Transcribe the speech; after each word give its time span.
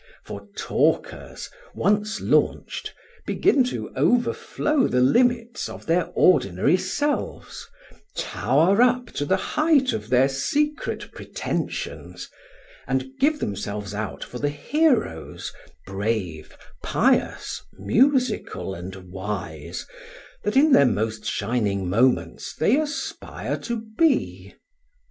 For 0.25 0.47
talkers, 0.57 1.47
once 1.75 2.19
launched, 2.21 2.91
begin 3.27 3.63
to 3.65 3.91
overflow 3.95 4.87
the 4.87 4.99
limits 4.99 5.69
of 5.69 5.85
their 5.85 6.07
ordinary 6.15 6.75
selves, 6.77 7.67
tower 8.15 8.81
up 8.81 9.11
to 9.11 9.25
the 9.25 9.37
height 9.37 9.93
of 9.93 10.09
their 10.09 10.27
secret 10.27 11.11
pretensions, 11.11 12.31
and 12.87 13.11
give 13.19 13.37
themselves 13.37 13.93
out 13.93 14.23
for 14.23 14.39
the 14.39 14.49
heroes, 14.49 15.53
brave, 15.85 16.57
pious, 16.81 17.61
musical 17.77 18.73
and 18.73 18.95
wise, 19.11 19.85
that 20.43 20.57
in 20.57 20.71
their 20.71 20.87
most 20.87 21.25
shining 21.25 21.87
moments 21.87 22.55
they 22.55 22.75
aspire 22.75 23.55
to 23.57 23.79
be. 23.99 24.55